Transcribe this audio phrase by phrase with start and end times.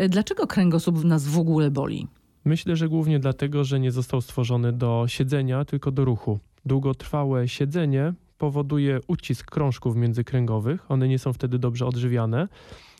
[0.00, 2.08] Y, Dlaczego kręgosłup nas w ogóle boli?
[2.44, 6.38] Myślę, że głównie dlatego, że nie został stworzony do siedzenia, tylko do ruchu.
[6.64, 12.48] Długotrwałe siedzenie powoduje ucisk krążków międzykręgowych, one nie są wtedy dobrze odżywiane,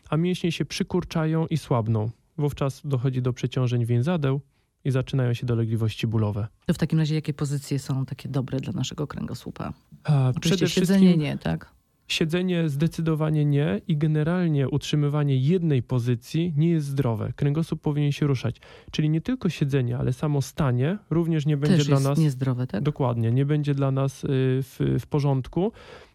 [0.09, 2.11] a mięśnie się przykurczają i słabną.
[2.37, 4.41] Wówczas dochodzi do przeciążeń więzadeł
[4.85, 6.47] i zaczynają się dolegliwości bólowe.
[6.65, 9.73] To w takim razie jakie pozycje są takie dobre dla naszego kręgosłupa?
[10.03, 11.72] A Oczywiście siedzenie nie, tak?
[12.07, 17.33] Siedzenie zdecydowanie nie i generalnie utrzymywanie jednej pozycji nie jest zdrowe.
[17.35, 18.55] Kręgosłup powinien się ruszać.
[18.91, 22.67] Czyli nie tylko siedzenie, ale samo stanie również nie będzie Też dla jest nas niezdrowe,
[22.67, 22.83] tak?
[22.83, 25.71] dokładnie, nie będzie dla nas y, w, w porządku.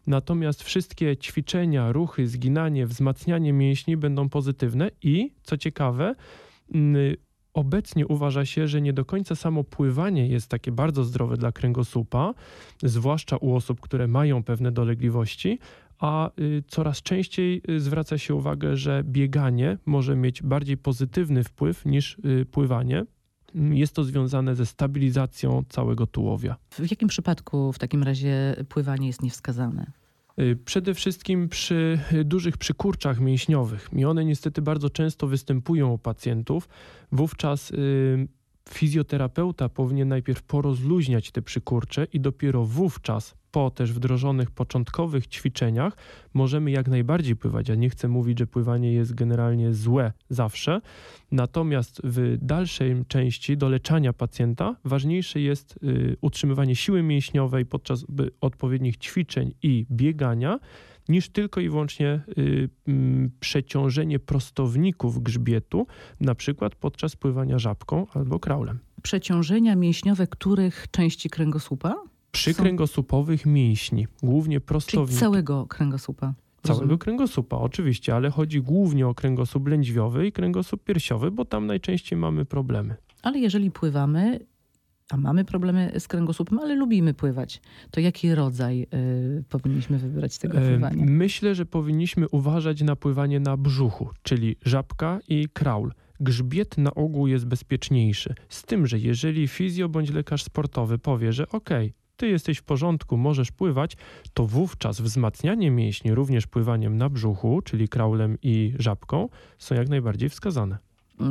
[0.06, 6.14] Natomiast wszystkie ćwiczenia, ruchy, zginanie, wzmacnianie mięśni będą pozytywne i co ciekawe,
[6.74, 7.16] y,
[7.54, 12.34] Obecnie uważa się, że nie do końca samo pływanie jest takie bardzo zdrowe dla kręgosłupa,
[12.82, 15.58] zwłaszcza u osób, które mają pewne dolegliwości,
[15.98, 21.86] a y, coraz częściej y, zwraca się uwagę, że bieganie może mieć bardziej pozytywny wpływ
[21.86, 23.04] niż y, pływanie.
[23.54, 26.56] Jest to związane ze stabilizacją całego tułowia.
[26.70, 29.92] W jakim przypadku w takim razie pływanie jest niewskazane?
[30.40, 33.88] Y, Przede wszystkim przy dużych przykurczach mięśniowych.
[33.92, 36.68] I one niestety bardzo często występują u pacjentów.
[37.12, 38.28] Wówczas y,
[38.70, 45.96] fizjoterapeuta powinien najpierw porozluźniać te przykurcze i dopiero wówczas, po też wdrożonych początkowych ćwiczeniach,
[46.34, 47.68] możemy jak najbardziej pływać.
[47.68, 50.80] Ja nie chcę mówić, że pływanie jest generalnie złe zawsze.
[51.32, 58.04] Natomiast w dalszej części doleczania pacjenta ważniejsze jest y, utrzymywanie siły mięśniowej podczas
[58.40, 60.58] odpowiednich ćwiczeń i biegania,
[61.08, 65.86] niż tylko i wyłącznie y, mm, przeciążenie prostowników grzbietu,
[66.20, 68.78] na przykład podczas pływania żabką albo kraulem.
[69.02, 71.94] Przeciążenia mięśniowe których części kręgosłupa?
[72.32, 75.20] Przy Są- kręgosłupowych mięśni, głównie Czyli prostowniki.
[75.20, 76.34] całego kręgosłupa.
[76.62, 82.18] Całego kręgosłupa, oczywiście, ale chodzi głównie o kręgosłup lędźwiowy i kręgosłup piersiowy, bo tam najczęściej
[82.18, 82.96] mamy problemy.
[83.22, 84.40] Ale jeżeli pływamy,
[85.10, 88.86] a mamy problemy z kręgosłupem, ale lubimy pływać, to jaki rodzaj
[89.38, 91.04] y, powinniśmy wybrać tego E, pływania?
[91.06, 95.92] Myślę, że powinniśmy uważać na pływanie na brzuchu, czyli żabka i kraul.
[96.20, 98.34] Grzbiet na ogół jest bezpieczniejszy.
[98.48, 103.16] Z tym, że jeżeli fizjo bądź lekarz sportowy powie, że okej, ty jesteś w porządku,
[103.16, 103.96] możesz pływać,
[104.34, 110.28] to wówczas wzmacnianie mięśni również pływaniem na brzuchu, czyli kraulem i żabką, są jak najbardziej
[110.28, 110.78] wskazane.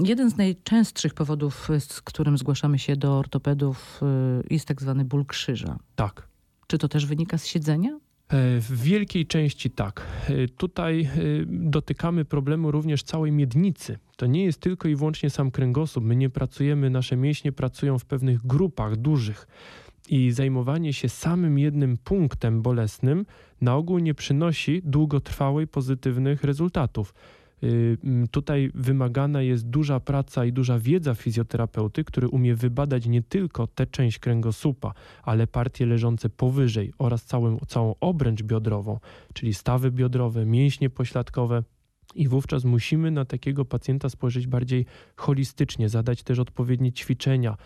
[0.04, 4.02] Jeden z najczęstszych powodów, z którym zgłaszamy się do ortopedów,
[4.50, 5.80] y, jest tak zwany ból krzyża.
[5.96, 6.28] Tak.
[6.68, 7.90] Czy to też wynika z siedzenia?
[8.30, 10.02] E, W wielkiej części tak.
[10.30, 11.10] E, Tutaj e,
[11.48, 13.98] dotykamy problemu również całej miednicy.
[14.18, 16.04] To nie jest tylko i wyłącznie sam kręgosłup.
[16.04, 19.48] My nie pracujemy, nasze mięśnie pracują w pewnych grupach dużych.
[20.10, 23.26] I zajmowanie się samym jednym punktem bolesnym
[23.62, 27.14] na ogół nie przynosi długotrwałej pozytywnych rezultatów.
[27.64, 33.22] Y, mm, Tutaj wymagana jest duża praca i duża wiedza fizjoterapeuty, który umie wybadać nie
[33.22, 39.00] tylko tę część kręgosłupa, ale partie leżące powyżej oraz całą, całą obręcz biodrową,
[39.34, 41.64] czyli stawy biodrowe, mięśnie pośladkowe.
[42.16, 44.86] I wówczas musimy na takiego pacjenta spojrzeć bardziej
[45.16, 47.58] holistycznie, zadać też odpowiednie ćwiczenia.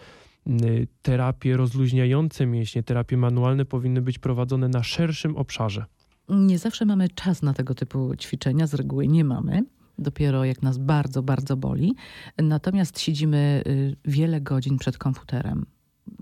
[0.47, 5.85] Y, Terapie rozluźniające mięśnie, terapie manualne powinny być prowadzone na szerszym obszarze.
[6.29, 9.63] Nie zawsze mamy czas na tego typu ćwiczenia, z reguły nie mamy.
[9.99, 11.95] Dopiero jak nas bardzo, bardzo boli.
[12.37, 15.65] Natomiast siedzimy y, wiele godzin przed komputerem.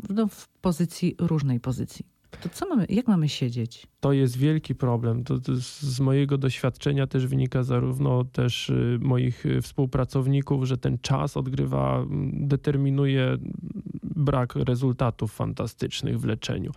[0.10, 2.06] No, w pozycji, różnej pozycji.
[2.42, 3.88] To co mamy, jak mamy siedzieć?
[4.00, 5.24] To jest wielki problem.
[5.24, 10.98] To, to z mojego doświadczenia też wynika zarówno też y, moich y, współpracowników, że ten
[11.02, 13.38] czas odgrywa, mm, determinuje
[14.04, 16.72] brak rezultatów fantastycznych w leczeniu.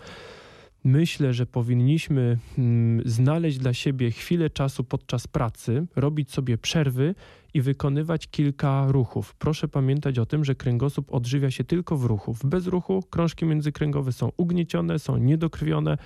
[0.84, 7.15] Myślę, że powinniśmy mm, znaleźć dla siebie chwilę czasu podczas pracy, robić sobie przerwy
[7.54, 9.34] i wykonywać kilka ruchów.
[9.34, 12.34] Proszę pamiętać o tym, że kręgosłup odżywia się tylko w ruchu.
[12.34, 15.98] W bezruchu krążki międzykręgowe są ugniecione, są niedokrwione,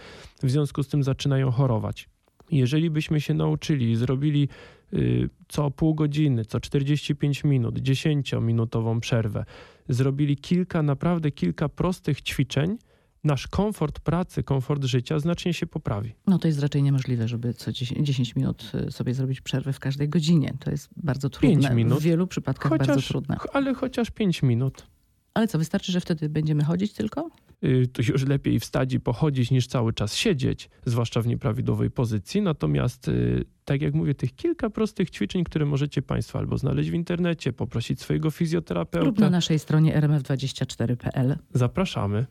[0.42, 2.08] w związku z tym zaczynają chorować.
[2.50, 4.48] Jeżeli byśmy się nauczyli i zrobili
[4.94, 9.44] y, co pół godziny, co 45 minut, 10-minutową przerwę,
[9.88, 12.78] zrobili kilka, naprawdę kilka prostych ćwiczeń,
[13.26, 16.14] nasz komfort pracy, komfort życia znacznie się poprawi.
[16.26, 19.80] No to jest raczej niemożliwe, żeby co 10, 10 minut y, sobie zrobić przerwę w
[19.80, 20.54] każdej godzinie.
[20.60, 21.48] To jest bardzo trudne.
[21.50, 21.98] Pięć minut.
[21.98, 23.36] W wielu przypadkach bardzo Chociaż, trudne.
[23.36, 24.86] ch- ale chociaż 5 minut.
[25.34, 27.30] Ale co, wystarczy, że wtedy będziemy chodzić tylko?
[27.64, 32.42] Y, To już lepiej wstać i pochodzić niż cały czas siedzieć, zwłaszcza w nieprawidłowej pozycji.
[32.42, 36.94] Natomiast, y, tak jak mówię, tych kilka prostych ćwiczeń, które możecie Państwo albo znaleźć w
[36.94, 41.36] internecie, poprosić swojego Lub na fizjoterapeuta, naszej stronie rmf24.pl.
[41.54, 42.26] zapraszamy.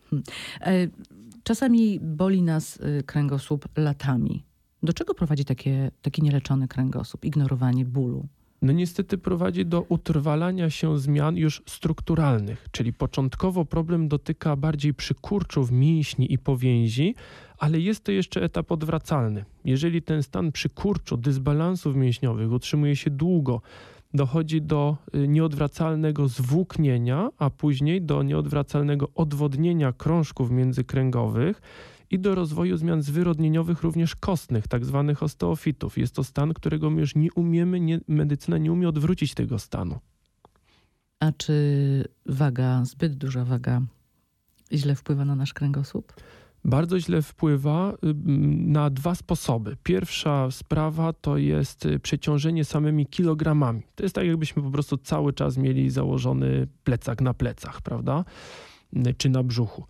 [0.61, 0.87] E,
[1.43, 4.45] Czasami boli nas y, kręgosłup latami.
[4.83, 7.25] Do czego prowadzi takie, taki nieleczony kręgosłup?
[7.25, 8.27] Ignorowanie bólu.
[8.65, 15.71] No niestety prowadzi do utrwalania się zmian już strukturalnych, czyli początkowo problem dotyka bardziej przykurczów
[15.71, 17.15] mięśni i powięzi,
[17.57, 19.45] ale jest to jeszcze etap odwracalny.
[19.65, 23.61] Jeżeli ten stan przykurczu, dysbalansów mięśniowych utrzymuje się długo,
[24.15, 31.61] dochodzi do y, nieodwracalnego zwłóknienia, a później do nieodwracalnego odwodnienia krążków międzykręgowych
[32.11, 35.97] i do rozwoju zmian zwyrodnieniowych również kostnych, tak zwanych osteofitów.
[35.97, 39.99] Jest to stan, którego my już nie umiemy, nie, medycyna nie umie odwrócić tego stanu.
[41.19, 41.53] A czy
[42.25, 43.81] waga, zbyt duża waga
[44.73, 46.13] źle wpływa na nasz kręgosłup?
[46.65, 47.93] Bardzo źle wpływa
[48.57, 49.77] na dwa sposoby.
[49.83, 53.81] Pierwsza sprawa to jest y, przeciążenie samymi kilogramami.
[53.95, 58.25] To jest tak, jakbyśmy po prostu cały czas mieli założony plecak na plecach, prawda?
[59.17, 59.85] Czy na brzuchu.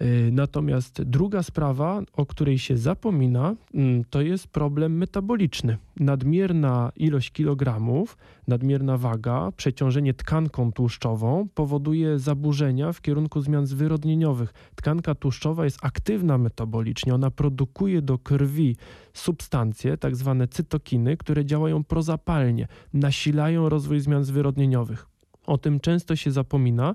[0.00, 5.78] Y, natomiast druga sprawa, o której się zapomina, mm, to jest problem metaboliczny.
[6.00, 8.16] Nadmierna ilość kilogramów,
[8.48, 14.54] nadmierna waga, przeciążenie tkanką tłuszczową powoduje zaburzenia w kierunku zmian zwyrodnieniowych.
[14.74, 18.76] Tkanka tłuszczowa jest aktywna metabolicznie, ona produkuje do krwi
[19.12, 25.15] substancje, tak zwane cytokiny, które działają prozapalnie, nasilają rozwój zmian zwyrodnieniowych.
[25.46, 26.94] O tym często się zapomina,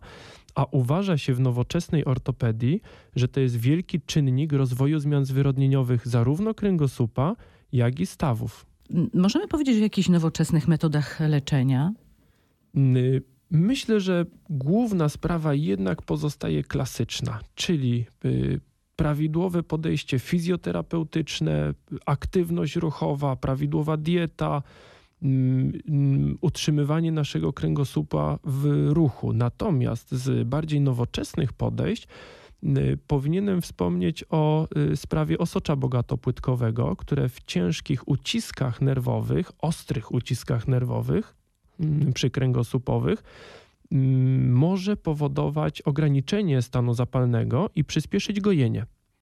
[0.55, 2.81] a uważa się w nowoczesnej ortopedii,
[3.15, 7.35] że to jest wielki czynnik rozwoju zmian zwyrodnieniowych zarówno kręgosłupa,
[7.71, 8.65] jak i stawów.
[9.13, 11.93] Możemy powiedzieć o jakichś nowoczesnych metodach leczenia?
[13.51, 18.59] Myślę, że główna sprawa jednak pozostaje klasyczna, czyli y,
[18.95, 21.73] prawidłowe podejście fizjoterapeutyczne,
[22.05, 24.61] aktywność ruchowa, prawidłowa dieta,
[26.41, 29.33] utrzymywanie naszego kręgosłupa w ruchu.
[29.33, 32.07] Natomiast z bardziej nowoczesnych podejść
[32.63, 40.67] y, powinienem wspomnieć o y, sprawie osocza bogatopłytkowego, które w ciężkich uciskach nerwowych, ostrych uciskach
[40.67, 41.35] nerwowych
[41.79, 43.23] mm, przykręgosłupowych
[44.47, 48.85] może powodować ograniczenie stanu zapalnego i przyspieszyć gojenie.